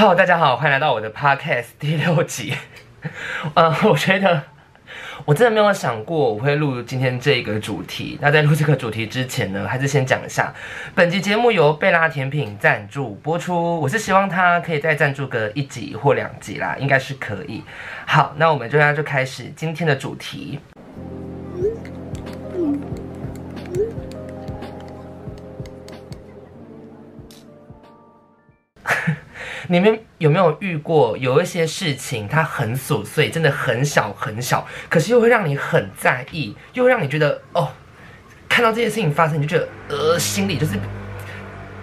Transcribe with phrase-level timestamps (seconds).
[0.00, 2.54] Hello，大家好，欢迎来到我的 Podcast 第六集。
[3.54, 4.40] 呃，我觉得
[5.24, 8.16] 我真的没有想过我会录今天这个主题。
[8.22, 10.54] 那在录这个主题之前呢，还是先讲一下，
[10.94, 13.80] 本集节目由贝拉甜品赞助播出。
[13.80, 17.64] 我是希望它可以再赞助个一集或两集啦，应该是可以。
[18.06, 20.60] 好，那我们就要就开始今天的主题。
[29.70, 37.70] 你们有没有遇过有一些事情，它很琐碎，真的很小很小，可是又会让你很在意，又会让你觉得哦，
[38.48, 40.72] 看到这件事情发生，你就觉得呃，心里就是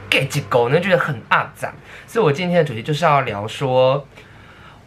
[0.10, 1.72] get 几狗，你就觉得很肮脏。
[2.08, 4.08] 所以我今天的主题就是要聊说，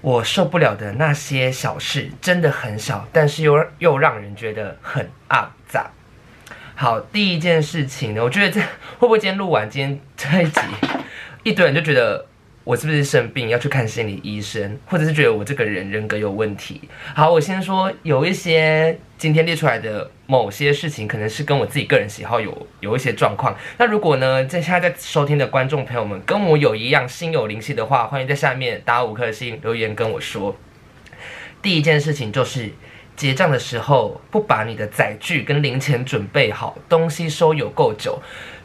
[0.01, 5.88] 我受不了的那些小事，真的很小，但是又又让人觉得很肮脏。
[6.74, 10.60] 好，第一件事情呢，我觉得这会不会今天录完今天这一集，
[11.45, 12.26] 一堆人就觉得。
[12.68, 16.82] 我是不是生病要去看心理医生，或者是觉得我这个人人格有问题？
[17.15, 23.56] 好，我先说有一些今天列出来的某些事情，可能是跟我自己个人喜好有有一些状况。
[23.78, 30.54] 那如果呢，在现在在收听的观众朋友们跟我有一样心有灵犀的话，欢迎在下面打五颗星留言跟我说。
[31.62, 32.68] 第一件事情就是
[33.19, 38.19] 结账的时候不把你的载具跟零钱准备好，东西收有够久。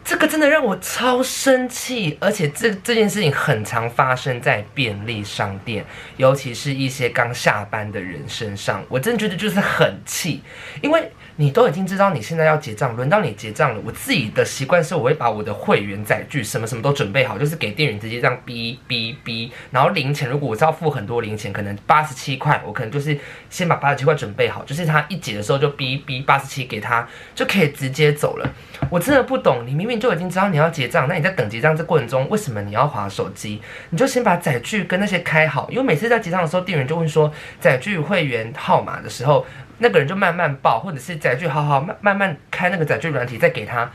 [0.06, 5.84] 这个真的让我超生气，而且这这件事情很常发生在便利商店，
[6.18, 10.42] 尤其是一些刚下班的人身上，我真的觉得就是很气，
[10.82, 11.12] 因为。
[11.36, 13.82] 你都已经知道你现在要结账，轮到你结账了。
[13.84, 19.50] 我自己的习惯是，我会把我的会员载具什么什么都准备好，就是给店员直接这样哔哔哔。
[19.72, 23.18] 然后零钱，如果我是要付很多零钱，可能八十七块，我可能就是
[23.50, 28.48] 先把八十七块准备好，就是他一结的时候就哔哔八十七给他，就可以直接走了。
[28.92, 33.60] 我真的不懂，你明明就已经知道你要结账，那你在等结账这过程中，为什么你要划手机？
[33.90, 39.44] 你就先把载具跟那些开好，因为每次在结账的时候，店员就会说载具会员号码的时候。
[39.84, 43.92] 那个人就慢慢报，或者是载具好好慢慢慢开那个载具软体再给他。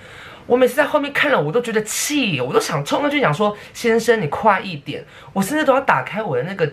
[0.46, 6.70] 我每次在后面看了，我都觉得气，我都想冲上去讲说：“先生，你快一点！”我甚至都要打开我的那个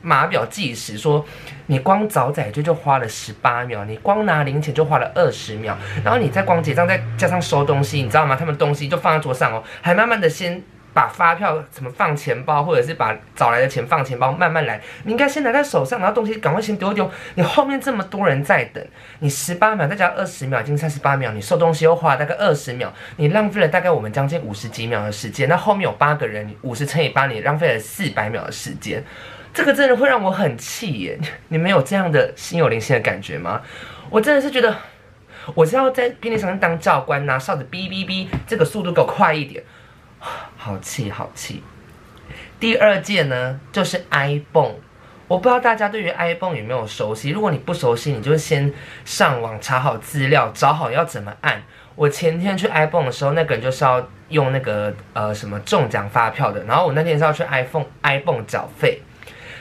[0.00, 1.24] 码表计时，说
[1.66, 8.36] ：“你光找载具就花了十八秒，你光拿零钱就花了二十秒，然后你再光结账再加上收东西，你知道吗？
[8.36, 10.62] 他们东西就放在桌上哦，还慢慢的先。”
[10.98, 14.80] 把发票怎么放钱包，或者是把找来的钱放钱包，慢慢来。
[15.04, 17.08] 你应该先拿在手上，然后东西赶快先丢丢。
[17.36, 18.84] 你后面这么多人在等，
[19.20, 21.30] 你十八秒再加二十秒，已经三十八秒。
[21.30, 25.48] 你收东西又花了大概二十秒，你浪费了大概我们将近五十几秒的时间。
[25.48, 29.04] 那后面有八个人，五十乘以八，你浪费了四百秒的时间。
[29.54, 31.16] 这个真的会让我很气耶！
[31.46, 33.62] 你们有这样的心有灵犀的感觉吗？
[34.10, 34.74] 我真的是觉得，
[35.54, 39.62] 我是要在便利商店当教官，拿哨子哔哔哔，这个速度给我快一点。
[40.68, 41.62] 好气好气！
[42.60, 44.74] 第二件呢，就是 ibon。
[45.26, 47.30] 我不知道大家对于 ibon 有没有熟悉？
[47.30, 48.70] 如果你不熟悉，你就先
[49.06, 51.62] 上网查好资料，找好要怎么按。
[51.96, 59.00] 我前天去 ibon 的时候，那个人就是要用那个呃什么中奖发票的，然后我那天是要去 iPhone ibon 缴费，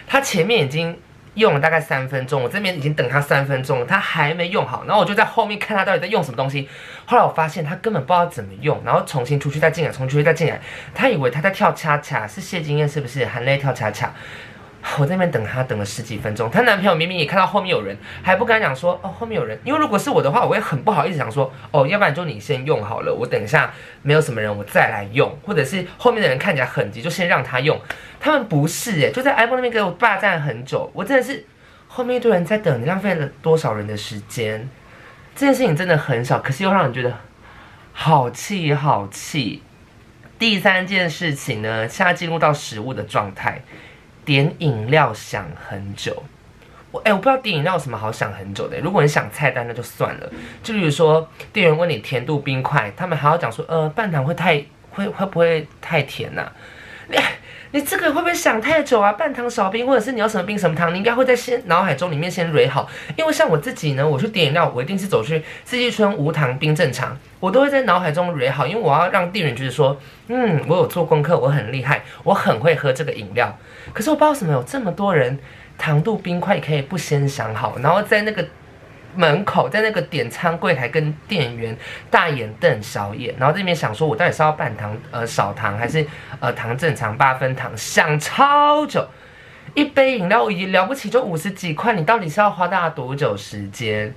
[0.05, 0.99] 他前面已经。
[1.37, 6.67] 用了大概三分钟，我这边已经等他三分钟了，他还没用好，然后我就在后面看他到底在用什么东西。
[7.05, 10.59] 后来我发现他根本不知道怎么用，然后重新出去再进来，重新出去再进来，
[10.93, 13.25] 他以为他在跳恰恰，是谢金燕是不是？
[13.25, 14.11] 含泪跳恰恰。
[14.99, 23.71] 我在那边等他等了十几分钟，她男朋友明明也看到后面有人，还不敢讲说哦，后面有人，因为如果是我的话，我会很不好意思讲说哦，要不然就你先用好了，我等一下
[24.01, 27.79] 没有什么人我再来用，或者是后面的人看起来很急，就先让他用。
[28.19, 31.45] 他们不是诶，就在 iPhone 那边给我霸占很久，我真的是
[31.87, 34.67] 后面一堆人在等，你浪费了多少人的时间？
[35.35, 37.13] 这件事情真的很少，可是又让人觉得
[37.93, 39.61] 好气好气。
[40.39, 43.61] 第三件事情呢，现在进入到食物的状态。
[44.27, 46.21] 点饮料想很久，
[46.91, 48.77] 我哎、我不知道点饮料有什么好想很久的。
[48.81, 50.29] 如果你想菜单那就算了，
[50.61, 56.51] 就比如说店员问你甜度冰块，他们还要讲说呃半糖会太会会不会太甜呐、啊？
[57.07, 57.17] 你
[57.71, 59.13] 你这个会不会想太久啊？
[59.13, 62.89] 半糖少冰，或者是你要什么冰什么糖，你应该会在先脑海中里面先蕊好。
[63.15, 69.97] 因为像我自己呢，我去点饮料，我一定是走去四季春无糖冰正常，我都会在脑海中蕊好，因为我要让店员觉得说，
[70.27, 73.57] 嗯，我有做功课，我很厉害，我很会喝这个饮料。
[73.93, 75.37] 可是我不知道为什么有这么多人，
[75.77, 78.45] 糖度冰块可以不先想好，然后在那个
[79.15, 81.75] 门口，在那个点餐柜台跟店员
[82.11, 86.05] 大眼瞪小眼，然后这边想说，我到底是要半糖呃少糖还是
[86.39, 89.07] 呃糖正常八分糖，想超久，
[89.73, 94.13] 一杯饮料已了不起就五十几块，你到底是要花大多久时间？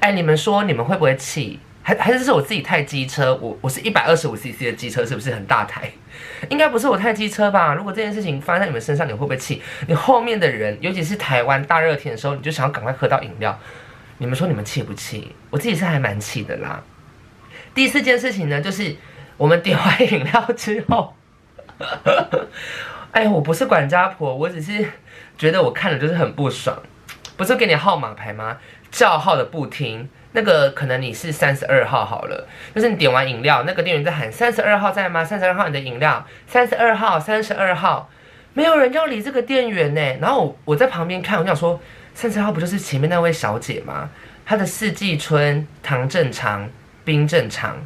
[0.00, 1.58] 哎，你们说你们会不会气？
[1.88, 3.34] 还还是是我自己太机车？
[3.36, 5.90] 我我是一百二十五 CC 的机车，是不是很大台？
[6.50, 7.72] 应该不是我太机车吧？
[7.72, 9.62] 如果这件事情发生在你们身上，你会不会气？
[9.86, 13.58] 你后面的人，尤其是台湾大热天的时候，你就想要赶快喝到饮料。
[14.18, 15.34] 你们说你们气不气？
[15.48, 16.82] 我自己是还蛮气的啦。
[17.74, 18.94] 第四件事情呢，就是
[19.38, 21.14] 我们点完饮料之后，
[23.12, 24.84] 哎，我不是管家婆，我只是
[25.38, 26.78] 觉得我看了就是很不爽。
[27.38, 28.58] 不是给你号码牌吗？
[28.90, 30.08] 叫号的不听。
[30.32, 35.24] 那个可能你是三十二号好了，就是你点完饮料，那个店员在喊三十二号在吗？
[35.24, 38.10] 三十二号你的饮料，三十二号，三十二号，
[38.52, 40.18] 没有人要理这个店员呢。
[40.20, 41.80] 然后我在旁边看，我想说
[42.12, 44.10] 三十二号不就是前面那位小姐吗？
[44.44, 46.68] 她的四季春、糖正常、
[47.04, 47.76] 冰正常，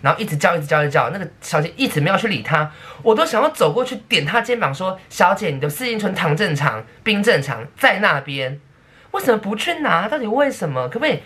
[0.00, 2.70] 然后一直叫，一直叫，一直叫，那个小姐一直没有去理她，
[3.02, 8.60] 我都想要走过去点她肩膀说：“小姐，你的四季春、糖正常、冰正常在那边，
[9.14, 10.08] 为什么不去拿？
[10.08, 10.88] 到底为什么？
[10.88, 11.20] 可不可以？”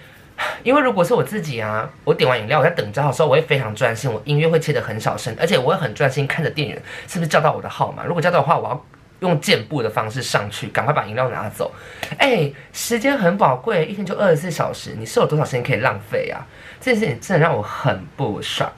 [0.63, 8.05] 因为如果是我自己啊，我点完饮料，我在等着的时候，我会非常专心，我音乐会切得很小声，而且我会很专心看着店员是不是叫到我的号码。
[8.05, 8.87] 如果叫到的话，我要
[9.19, 11.73] 用箭步的方式上去，赶快把饮料拿走。
[12.19, 16.47] 哎，时间很宝贵，一天就二十四小时，你是有多少时间可以浪费啊？
[16.81, 18.71] 这件事情真的让我很不爽。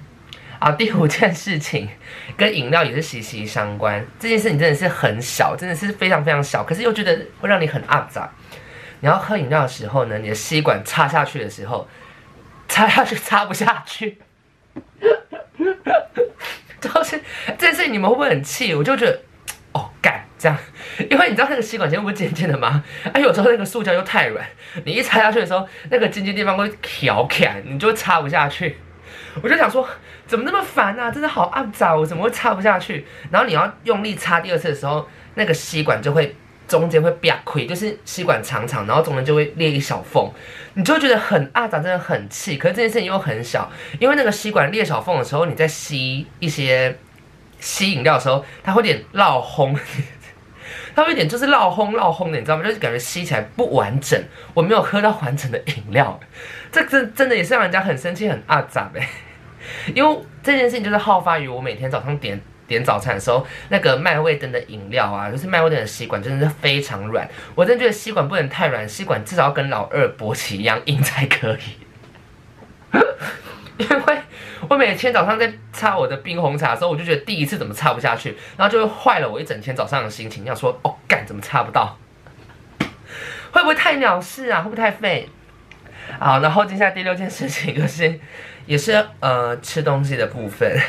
[0.58, 1.88] 啊，第五件事情
[2.38, 4.02] 跟饮料也是息息相关。
[4.18, 8.26] 这件事情真的是很小，真的是非常非常小，可是又觉得会让你很肮脏。
[9.00, 11.88] 你要喝饮料的时候呢，你的吸管插下去的时候，
[12.68, 14.18] 插下去插不下去，
[16.80, 17.20] 就是
[17.58, 18.74] 这件事情你们会不会很气？
[18.74, 19.20] 我就觉得，
[19.72, 20.58] 哦，干这样，
[21.10, 22.84] 因为你知道那个吸管前不是尖尖的吗？
[23.12, 24.46] 哎，有时候那个塑胶又太软，
[24.84, 28.76] 你一插下去的时候，那个尖尖地方会挑开，你就插不下去。
[29.42, 29.88] 我就想说，
[30.26, 31.10] 怎么那么烦啊？
[31.10, 33.06] 真的好阿杂，我怎么会插不下去？
[33.30, 36.36] 然后你要用力插第二次的时候，那个吸管就会。
[36.70, 40.30] 中间会瘪亏，就是吸管长长，然后中间就会裂一小缝，
[40.74, 42.56] 你就会觉得很阿杂，真的很气。
[42.56, 43.68] 可是这件事情又很小，
[43.98, 46.96] 因为那个吸管裂小缝的时候，你在吸一些
[47.58, 49.76] 吸饮料的时候，它会有点漏风，
[50.94, 52.62] 它会有点就是漏风漏风的，你知道吗？
[52.62, 54.22] 就是感觉吸起来不完整，
[54.54, 56.20] 我没有喝到完整的饮料，
[56.70, 59.04] 这真真的也是让人家很生气很阿杂呗。
[59.92, 62.40] 因为这件事情就是好发于我每天早上点。
[62.70, 67.28] 点早餐的时候，那个麦味登的饮料啊，就是麦味登的吸管真的是非常软。
[67.56, 71.58] 我真的觉得吸管不能太软，吸管至少要跟老二勃起一样硬才可以。
[73.76, 74.18] 因为
[74.68, 80.44] 我每天早上在擦我的冰红茶的时候，我就觉得第一次怎么擦不下去，然后就会坏了我一整天早上的心情。
[80.44, 81.98] 要说哦，干怎么擦不到？
[83.50, 84.60] 会不会太鸟事啊？
[84.60, 85.28] 会不会太废？
[86.20, 88.20] 好，然后接下来第六件事情就是，
[88.66, 90.80] 也是呃吃东西的部分。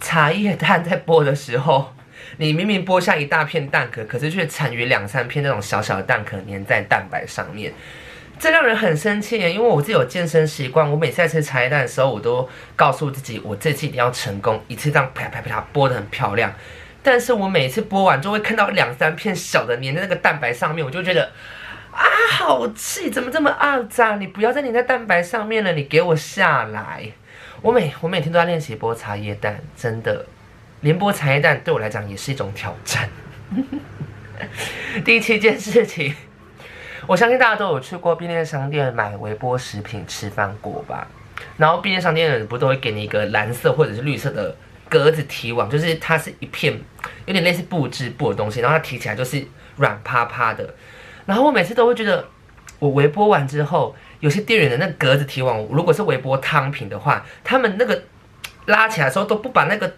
[0.00, 1.92] 茶叶蛋在剥的时候，
[2.38, 7.72] 你明明剥下一大片蛋壳，可是却残余两三片那种小小的蛋壳粘在蛋白上面，
[8.38, 9.52] 这让人很生气耶。
[9.52, 16.52] 因为我自己有健身习惯，我每次在吃茶叶蛋的时候，我都告诉自己，我这次一定要成功，一次这样啪啪啪剥得很漂亮。
[17.02, 21.30] 但是我每次剥完就会看到两三片小的粘在那个蛋白上面，我就觉得
[21.90, 23.10] 啊，好气！
[23.10, 24.20] 怎么这么肮脏？
[24.20, 27.12] 你不要再粘在蛋白上面了，你给我下来！
[27.62, 30.24] 我每我每天都在练习剥茶叶蛋，真的，
[30.80, 33.06] 连剥茶叶蛋对我来讲也是一种挑战。
[35.04, 36.14] 第七件事情，
[37.06, 41.06] 我相信大家都有去过便利商店买微波食品吃饭过吧？
[41.58, 44.56] 然后便利商店的人不都会给你一个蓝色或者是绿色的
[44.88, 46.80] 格子提网，就是它是一片
[47.26, 49.44] 有点类似布织布的东西，然后它提起来就是
[49.76, 50.74] 软趴趴的。
[51.26, 52.26] 然后我每次都会觉得，
[52.78, 53.94] 我微波完之后。
[54.20, 58.02] 有些店员的那格子提网，如果是微波汤品的话，他们那个
[58.66, 59.92] 拉起来的时候都不把那个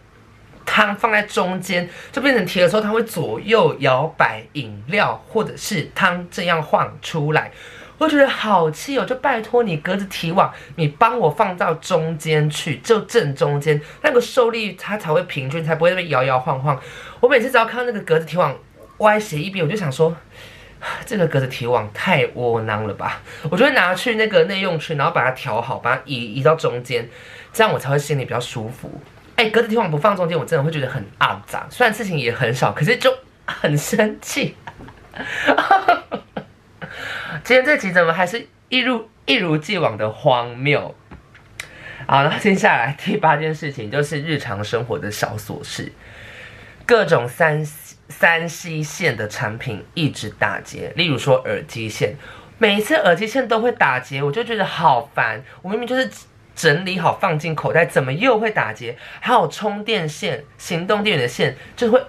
[0.64, 7.50] 汤放在中间，就变成提的时候，它会左右摇摆饮料或者是汤这样晃出来，
[7.98, 9.04] 我觉得好气哦！
[9.04, 16.80] 就拜托你格子提网，你帮我放到中间去，就正中间，那个受力它才会平均，才不会被摇摇晃晃。
[17.18, 18.56] 我每次只要看到那个格子提网
[18.98, 20.16] 歪斜一边，我就想说。
[21.06, 23.20] 这个格子提网太窝囊了吧！
[23.48, 27.08] 我就会拿去那个内用区，然后把它调好，把它移移到中间，
[27.52, 28.90] 这样我才会心里比较舒服。
[29.36, 31.64] 哎，格子提网不放中间，我真的会觉得很肮脏。
[31.70, 33.14] 虽然事情也很少，可是就
[33.46, 34.56] 很生气。
[37.44, 40.94] 今天这集怎么还是一如一如既往的荒谬？
[42.08, 45.92] 好，那接下来第八件事情就是日常生活的小琐事，
[46.84, 47.64] 各种三。
[48.12, 52.14] 三 C 线的产品一直打结，例如说耳机线，
[52.58, 55.42] 每一次耳机线都会打结，我就觉得好烦。
[55.62, 56.08] 我明明就是
[56.54, 58.96] 整理好放进口袋，怎么又会打结？
[59.20, 62.00] 还有充电线、行动电源的线，就会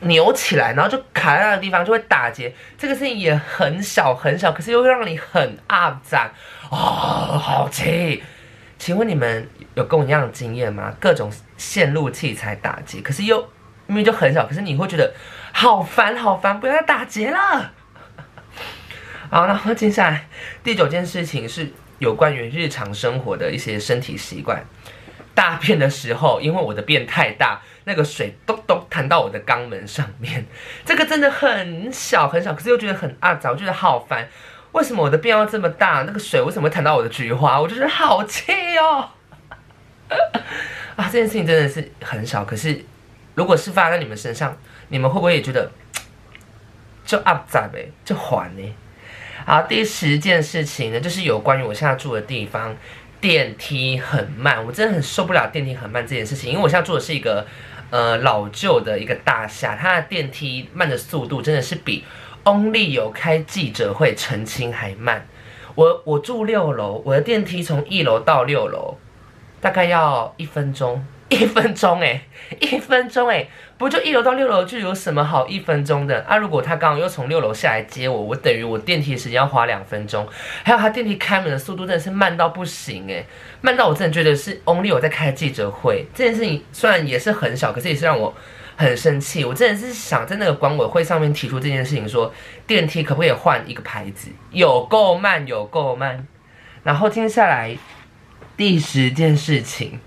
[0.00, 2.52] 扭起来，然后就卡在那个地方，就会打结。
[2.78, 6.32] 这个事情也很小很小，可是又会让你很阿杂
[6.70, 6.76] 哦，
[7.38, 8.22] 好气！
[8.78, 10.94] 请问你们有跟我一样的经验吗？
[11.00, 13.44] 各种线路器材打结，可是又
[13.88, 15.12] 明明就很小，可是你会觉得
[15.52, 17.72] 好烦好烦，不要再打结了。
[19.28, 20.28] 好，然后接下来
[20.62, 24.64] 第九件事情是有关于日常生活的一些身体习惯。
[25.34, 30.44] 大便的时候，因为我的便太大，那个水咚咚弹到我的肛门上面，
[30.84, 34.28] 这个真的很小很小，可是又觉得很肮脏，我觉得好烦。
[34.72, 36.02] 为什么我的便要这么大？
[36.06, 37.60] 那个水为什么会弹到我的菊花？
[37.60, 39.08] 我就觉得好气哦！
[40.96, 42.84] 啊，这件事情真的是很少，可是
[43.38, 44.54] 如果是发生在你们身上，
[44.88, 45.70] 你们会不会也觉得
[47.06, 48.74] 就肮脏呗，就烦呢？
[49.46, 52.76] 好，第十件事情呢，就是有关于我现在住的地方。
[53.20, 56.52] 电梯很慢，我真的很受不了电梯很慢这件事情。
[56.52, 57.44] 因为我现在住的是一个
[57.90, 62.04] 呃老旧的一个大厦，它的电梯慢的速度真的是比
[62.44, 65.26] Only 有开记者会澄清还慢。
[65.74, 68.96] 我我住六楼，我的电梯从一楼到六楼
[69.60, 71.04] 大概要一分钟。
[71.30, 72.22] 一分钟哎，
[72.58, 76.38] 一分钟哎，不就一楼到六楼就有什么好一分钟的啊？
[76.38, 80.26] 如果他刚好又从六楼下来接我，我等于我电梯的时间要花两分钟。
[80.62, 83.26] 还有他电梯开门的速度真的是慢到不行哎，
[83.60, 88.34] 慢到我真的觉得是 Only 我在开记者会这件事情，虽然也是很小，可是也是让我
[88.76, 89.44] 很生气。
[89.44, 92.32] 我真的是想在那个管委会上面提出这件事情，说
[92.66, 94.30] 电梯可不可以换一个牌子？
[94.50, 96.26] 有够慢，有够慢。
[96.84, 97.76] 然后接下来
[98.56, 100.00] 第十件事情。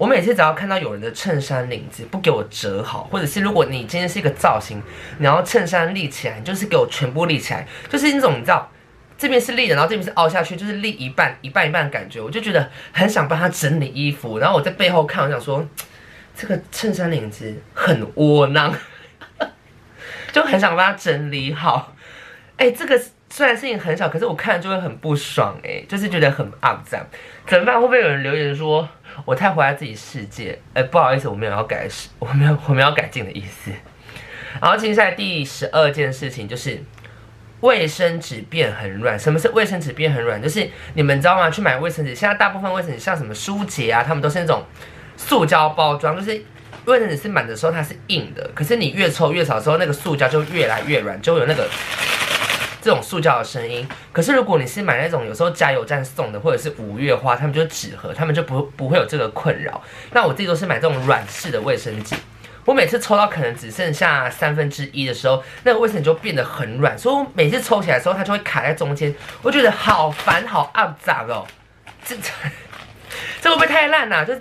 [0.00, 4.82] 我每次只要看到有人的衬衫领子不给我折好，或者是如果你今天是一个造型，
[5.18, 8.72] 你要衬衫立起来，就是给我全部立起来，就是那种你知道，
[9.18, 14.38] 这边是立的，然后这边是凹下去，就是立一半一半一半的感觉，我就觉得很想帮他整理衣服。
[14.38, 15.68] 然后我在背后看，我想说，
[16.34, 18.74] 这个衬衫领子很窝囊，
[20.32, 21.94] 就很想帮他整理好。
[22.56, 27.06] 哎，这个虽然事情很小，可是我看了就会很不爽，哎，就是觉得很肮脏。
[27.46, 27.78] 怎么办？
[27.78, 28.88] 会不会有人留言说？
[29.24, 31.88] 我太活在自己世界，哎，不好意思，我没有要改，
[32.18, 33.70] 我没有，我没有要改进的意思。
[34.60, 36.82] 然后接下来第十二件事情就是
[37.60, 39.18] 卫生纸变很软。
[39.18, 40.42] 什么是卫生纸变很软？
[40.42, 41.48] 就是你们知道吗？
[41.50, 44.64] 去买卫生纸，现在大部分卫生纸像什么舒洁啊，他们都是那种
[45.16, 46.42] 塑胶包装，就是
[46.86, 51.68] 卫生纸是满的时候它是硬的，可是你越抽越少的时候，那个塑胶就越来越软，就有那个。
[52.80, 59.82] 这种塑胶的声音，可是如果你是买那种有时候加油站送的，或者是五月花，他们就纸盒，他们就不不会有这个困扰。
[60.12, 62.16] 那我自己都是买这种软式的卫生纸，
[62.64, 71.46] 我每次抽到可能只剩下三分之一的时候，那个卫生纸就变得很软，所以我每次抽起来的时候，它就会卡在中间，我觉得好烦好肮脏哦，
[72.04, 72.16] 这
[73.42, 74.24] 这会不会太烂啊？
[74.24, 74.40] 就是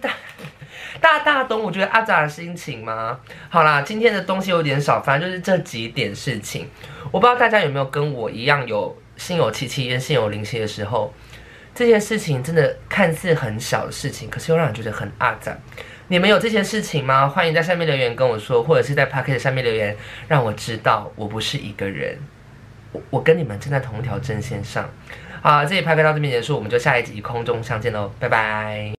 [1.01, 3.20] 大大懂我觉得肮脏的心情吗？
[3.50, 6.68] 好啦，今天的东西有点少，反正就是这几点事情。
[7.12, 11.13] 我不知道大家有没有跟我一样有心有戚戚焉、心有灵犀的时候，
[11.74, 15.58] 这件事情真的看似很小的事情，可是又让人觉得很阿杂。
[16.08, 17.27] 你们有这些事情吗？
[17.27, 19.96] 欢迎在下面留言跟我说，或者是在 Podcast 下面留言，
[20.27, 22.18] 让我知道我不是一个人，
[22.91, 24.89] 我我跟你们站在同一条阵线上。
[25.41, 28.91] 好，这一 Podcast 到这边结束，我们就下一集空中相见喽，拜拜。